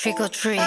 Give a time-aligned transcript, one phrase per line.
[0.00, 0.58] Trick or treat.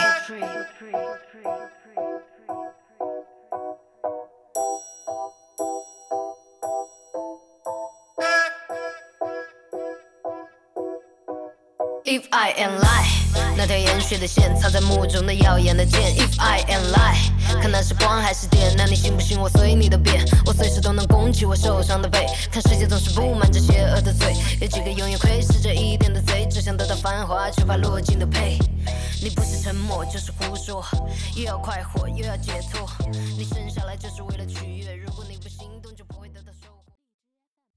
[12.06, 13.08] If I am lie，
[13.58, 16.00] 那条延续的线藏在幕中的耀眼的剑。
[16.16, 18.76] If I am lie，看那是光还是电？
[18.78, 20.24] 那你信不信我随你的便？
[20.46, 22.28] 我随时都能攻击我受伤的背。
[22.52, 28.60] 看世界总是布满着邪恶的嘴，有几个永远窥视着一点的贼，只想得到繁华，却怕落尽的配。
[29.24, 30.84] 你不是沉默就是胡说，
[31.38, 32.88] 又要快活又要解脱。
[33.38, 36.94] 你生下来就是为了取悦，如果你不行动就不会得到收获。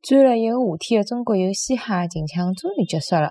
[0.03, 3.31] 转了一个夏天的中国有嘻哈近腔终于结束了。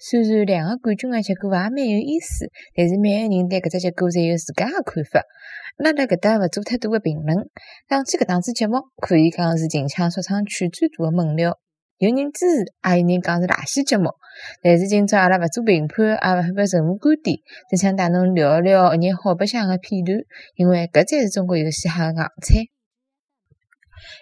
[0.00, 5.22] 虽然两个冠军的结果也蛮有意思，但是每个人对搿只结果侪有自家的看法。
[5.78, 7.50] 阿拉辣搿搭勿做太多的评论。
[7.88, 11.58] 讲起搿档子节目，可以讲是近腔说唱圈最大的猛料。
[11.98, 14.10] 有人支持，也有人讲是垃圾节目。
[14.62, 17.36] 但是今朝阿拉勿做评判，也勿发表任何观点，
[17.68, 20.16] 只想带侬聊一聊一眼好白相的片段，
[20.54, 22.62] 因为搿才是中国有嘻哈的硬菜。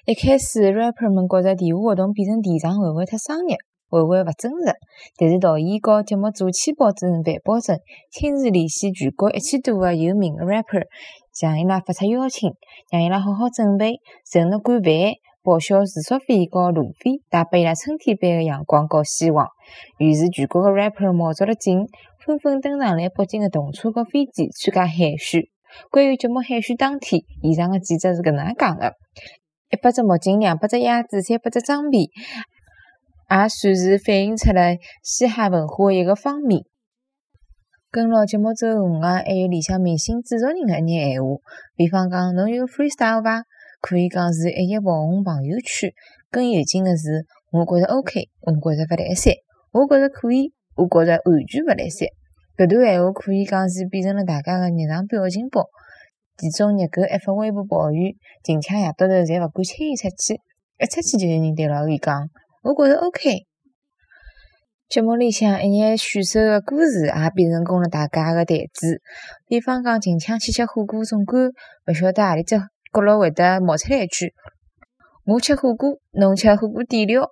[0.06, 3.58] 一开始，rapper 们觉着地下活动变成电商会勿会太商业？
[3.90, 4.72] 会勿会勿真实？
[5.18, 7.78] 但是导演和节目组千保证万保证，
[8.11, 10.86] 亲自联系全国一千多个有名的 rapper，
[11.30, 12.50] 向伊拉发出邀请，
[12.90, 14.00] 让伊拉好好准备，
[14.33, 14.92] 任侬管饭，
[15.47, 19.47] 报销住宿费和路费，带拨伊拉春天般的阳光和希望。
[19.98, 21.86] 于是，全国的 rapper 卯足了劲，
[22.25, 25.44] 纷纷登上来北京的动车和飞机参加海选。
[25.92, 28.94] 关于节目海选当天，现场的记者是搿能讲的：
[29.70, 31.98] 一百只墨镜，两百只鸭子，三百只装备。
[33.28, 36.62] 也算是反映出了嘻哈文化的一个方面。
[37.91, 41.28] 跟牢节目走红的，还有里向明星制作人的一眼闲话，
[41.77, 43.45] 比方讲，侬有 freestyle 伐？
[43.81, 45.92] 可以讲是一夜爆红朋友圈。
[46.31, 49.33] 更有劲的是，我觉着 OK，我觉着勿来三，
[49.73, 52.09] 我觉着可以，我觉着完全勿来三。
[52.57, 55.67] 搿段闲话可以讲是变成了大家的日常表情包。
[56.37, 60.35] 其中热狗一发微博抱怨，近腔夜到头侪勿敢轻易出去，
[60.79, 62.29] 一出去就有人对牢伊讲。
[62.63, 63.47] 我觉着 OK。
[64.89, 69.01] 节目里向一眼选手的歌词也变成功了大家的台子，
[69.47, 72.57] 比方讲近腔去吃火锅，总归勿晓得何里只
[72.96, 74.33] 角落会得冒出来一句
[75.27, 77.30] ：“我吃火锅，侬吃火锅底料。”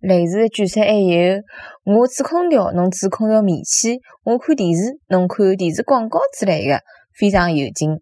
[0.00, 1.42] 类似的句式还有
[1.84, 6.80] ：“我吹空调，侬吹空调棉气；我看电视，侬看电视广告之类的，
[7.16, 8.00] 非常有劲。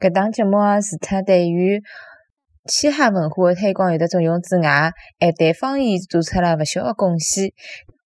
[0.00, 1.82] 搿档节目啊，除脱对于
[2.64, 7.52] 嘻哈文化的推广有的作用之外，还对方言做出了勿小的贡献。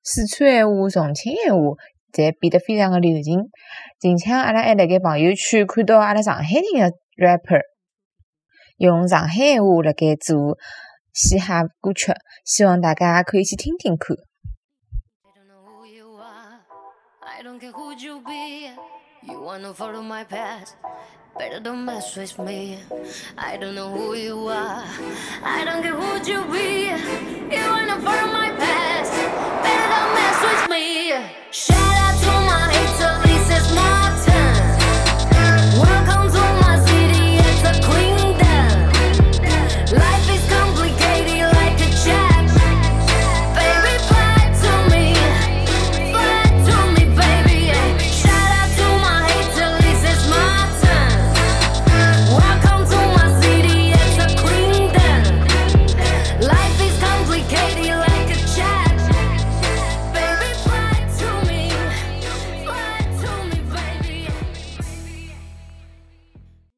[0.02, 1.76] 四川闲话、重庆闲话
[2.12, 3.50] 侪变得非常的流行。
[3.98, 7.60] 近腔阿拉还辣盖朋友圈看到阿拉上海人的 rapper
[8.78, 10.56] 用上海闲话辣盖做
[11.12, 12.12] 嘻哈歌曲，
[12.44, 14.16] 希望大家可以去听听看。
[21.38, 22.78] Better don't mess with me.
[23.38, 24.82] I don't know who you are.
[25.44, 26.90] I don't care who you be.
[27.54, 28.59] You wanna follow my path?